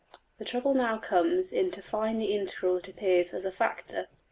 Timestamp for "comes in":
0.97-1.69